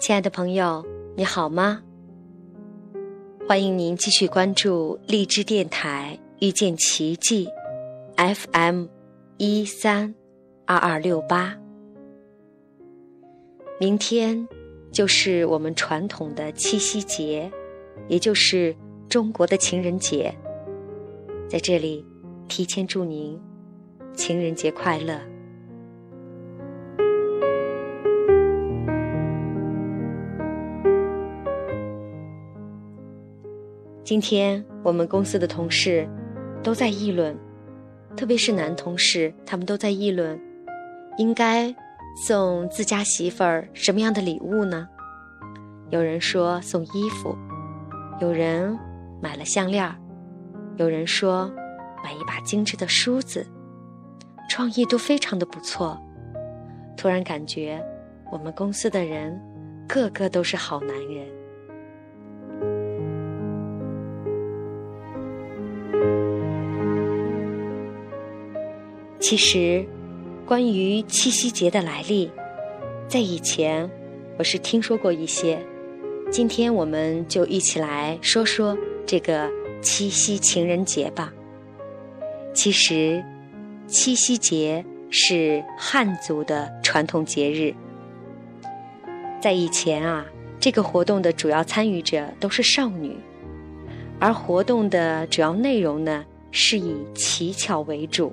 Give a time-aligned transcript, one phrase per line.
[0.00, 0.82] 亲爱的朋友，
[1.14, 1.82] 你好吗？
[3.46, 7.46] 欢迎您继续关注荔枝电台遇见奇迹
[8.16, 8.86] FM
[9.36, 10.14] 一三
[10.64, 11.54] 二二六八。
[13.78, 14.48] 明天
[14.90, 17.52] 就是我们传统的七夕节，
[18.08, 18.74] 也就是
[19.06, 20.34] 中国的情人节。
[21.46, 22.02] 在这里，
[22.48, 23.38] 提前祝您
[24.14, 25.20] 情人节快乐。
[34.10, 36.04] 今天我们公司的同事
[36.64, 37.38] 都在议论，
[38.16, 40.36] 特别是男同事，他们都在议论，
[41.16, 41.72] 应该
[42.26, 44.88] 送自家媳妇儿什么样的礼物呢？
[45.90, 47.38] 有人说送衣服，
[48.20, 48.76] 有人
[49.22, 49.88] 买了项链
[50.76, 51.48] 有人说
[52.02, 53.46] 买一把精致的梳子，
[54.48, 55.96] 创意都非常的不错。
[56.96, 57.80] 突然感觉
[58.32, 59.40] 我们公司的人
[59.86, 61.39] 个个都是好男人。
[69.30, 69.86] 其实，
[70.44, 72.28] 关于七夕节的来历，
[73.06, 73.88] 在以前
[74.36, 75.56] 我是听说过一些。
[76.32, 79.48] 今天我们就一起来说说这个
[79.80, 81.32] 七夕情人节吧。
[82.52, 83.24] 其实，
[83.86, 87.72] 七夕节是汉族的传统节日。
[89.40, 90.26] 在以前啊，
[90.58, 93.16] 这个活动的主要参与者都是少女，
[94.18, 98.32] 而活动的主要内容呢，是以乞巧为主。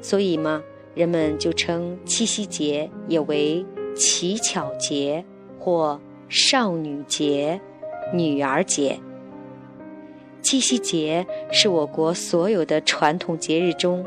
[0.00, 0.62] 所以嘛，
[0.94, 5.24] 人们就称七夕节也为乞巧节
[5.58, 7.60] 或少女节、
[8.12, 8.98] 女儿节。
[10.42, 14.06] 七夕节是我国所有的传统节日中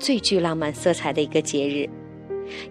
[0.00, 1.88] 最具浪漫色彩的一个节日，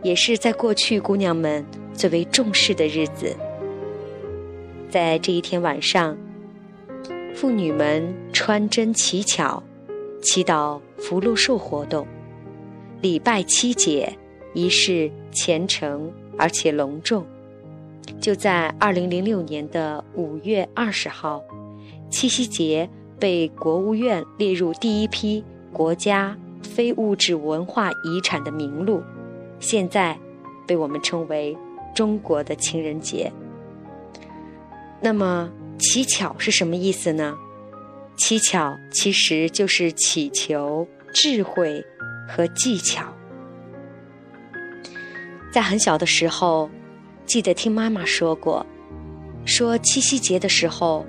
[0.04, 3.34] 也是在过去姑娘们最为重视的日子。
[4.90, 6.18] 在这一天晚上，
[7.34, 9.64] 妇女们穿针乞巧，
[10.22, 12.06] 祈祷福禄寿活动。
[13.02, 14.12] 礼拜七节
[14.54, 17.26] 仪式虔诚而且隆重。
[18.20, 21.42] 就在二零零六年的五月二十号，
[22.10, 29.02] 七夕节被国务院列入第一批国家非物质文化遗产的名录，
[29.60, 30.18] 现在
[30.68, 31.56] 被我们称为
[31.96, 33.32] 中国的情人节。
[35.00, 37.38] 那么乞巧是什么意思呢？
[38.18, 41.86] 乞巧其实就是祈求智慧。
[42.32, 43.04] 和技巧，
[45.52, 46.70] 在很小的时候，
[47.26, 48.64] 记得听妈妈说过，
[49.46, 51.04] 说七夕节的时候，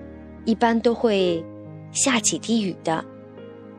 [0.47, 1.45] 一般都会
[1.93, 3.05] 下几滴雨的，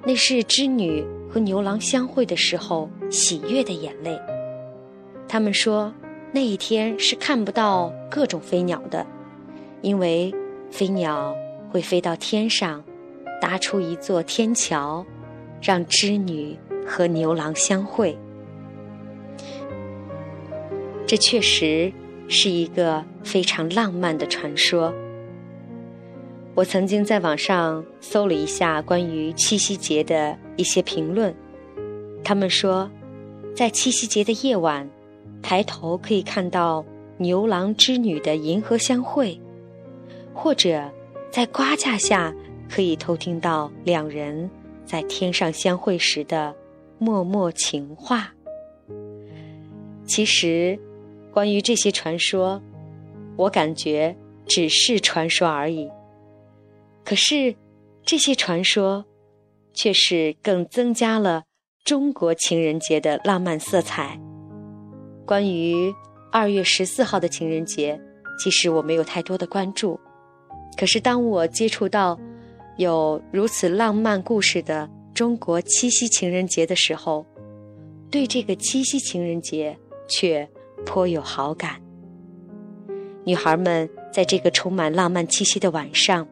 [0.06, 4.16] 那是织女和牛郎相会的时候喜悦的眼泪。
[5.28, 5.92] 他们说
[6.32, 9.04] 那一天是看不到各种飞鸟的，
[9.82, 10.32] 因为
[10.70, 11.36] 飞鸟
[11.72, 12.84] 会飞到天上，
[13.42, 15.04] 搭出一座天桥，
[15.60, 16.56] 让织女。
[16.86, 18.18] 和牛郎相会，
[21.06, 21.92] 这确实
[22.28, 24.94] 是一个非常浪漫的传说。
[26.54, 31.34] 我曾经在网上搜了一下关于七夕节的一些评论，
[32.24, 32.92] 他们说，
[33.56, 34.90] 在七夕节的夜晚，
[35.42, 36.86] 抬头可以看到
[37.18, 39.40] 牛郎织女的银河相会，
[40.34, 40.92] 或者
[41.30, 42.34] 在瓜架下
[42.70, 44.50] 可以偷听到两人
[44.86, 46.54] 在天上相会时的。
[47.02, 48.32] 默默情话。
[50.06, 50.78] 其实，
[51.34, 52.62] 关于这些传说，
[53.36, 55.90] 我感觉只是传说而已。
[57.04, 57.56] 可是，
[58.04, 59.04] 这些传说
[59.74, 61.46] 却是更增加了
[61.84, 64.20] 中国情人节的浪漫色彩。
[65.26, 65.92] 关于
[66.32, 68.00] 二月十四号的情人节，
[68.38, 70.00] 其实我没有太多的关注。
[70.78, 72.20] 可是，当我接触到
[72.78, 77.26] 有如此浪漫故事的，中国七夕情人节的时候，
[78.10, 79.78] 对这个七夕情人节
[80.08, 80.48] 却
[80.86, 81.82] 颇有好感。
[83.24, 86.28] 女孩们在这个充满浪漫气息的晚上，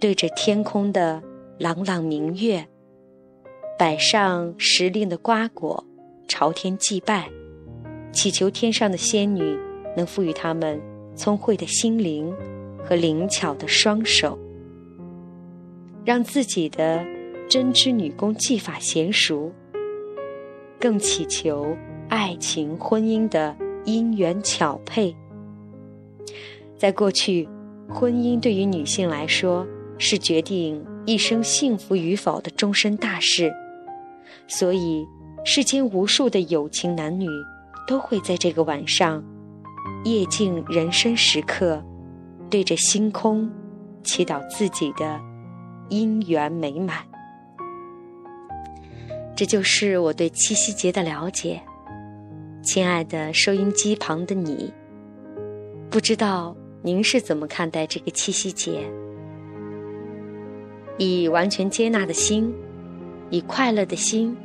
[0.00, 1.22] 对着天空的
[1.58, 2.66] 朗朗明月，
[3.78, 5.84] 摆上时令的瓜果，
[6.26, 7.30] 朝天祭拜，
[8.10, 9.56] 祈求天上的仙女
[9.96, 10.80] 能赋予他们
[11.14, 12.34] 聪慧的心灵
[12.82, 14.38] 和灵巧的双手，
[16.04, 17.04] 让自己的。
[17.52, 19.52] 针织女工技法娴熟，
[20.80, 21.76] 更祈求
[22.08, 23.54] 爱情婚姻的
[23.84, 25.14] 姻缘巧配。
[26.78, 27.46] 在过去，
[27.90, 29.66] 婚姻对于女性来说
[29.98, 33.52] 是决定一生幸福与否的终身大事，
[34.48, 35.06] 所以
[35.44, 37.26] 世间无数的有情男女
[37.86, 39.22] 都会在这个晚上
[40.06, 41.84] 夜静人生时刻，
[42.48, 43.46] 对着星空
[44.02, 45.20] 祈祷自己的
[45.90, 47.11] 姻缘美满。
[49.34, 51.60] 这就是我对七夕节的了解。
[52.62, 54.72] 亲爱的收音机旁的你，
[55.90, 58.88] 不知道您是怎么看待这个七夕节？
[60.98, 62.54] 以完全接纳的心，
[63.30, 64.36] 以快乐的心，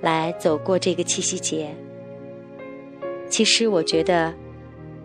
[0.00, 1.74] 来走过这个七夕节。
[3.28, 4.32] 其实，我觉得，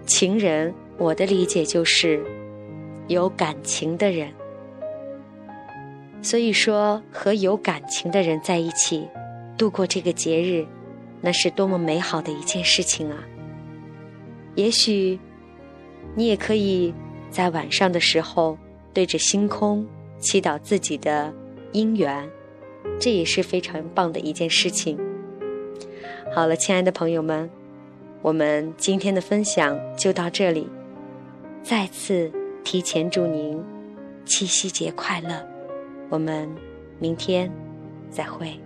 [0.06, 2.24] 情人，我的理解就是
[3.08, 4.32] 有感情的人。
[6.28, 9.08] 所以说，和有感情的人在一起，
[9.58, 10.66] 度过这个节日。
[11.22, 13.24] 那是多么美好的一件事情啊！
[14.56, 15.18] 也许
[16.16, 16.94] 你也可以
[17.32, 18.58] 在晚上的时候
[18.94, 19.88] 对着星空
[20.20, 21.34] 祈祷自己的
[21.72, 22.30] 姻缘，
[23.00, 25.00] 这也是非常棒的一件事情。
[26.36, 27.50] 好了，亲爱的朋友们，
[28.22, 30.68] 我们今天的分享就到这里。
[31.64, 32.30] 再次
[32.66, 33.64] 提前祝您
[34.26, 35.57] 七夕节快乐！
[36.10, 36.50] 我们
[37.00, 37.52] 明天
[38.10, 38.60] 再会。